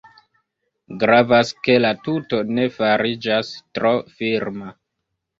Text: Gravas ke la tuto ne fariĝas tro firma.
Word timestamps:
Gravas 1.01 1.51
ke 1.67 1.75
la 1.83 1.91
tuto 2.07 2.39
ne 2.59 2.65
fariĝas 2.77 3.51
tro 3.79 3.91
firma. 4.23 4.73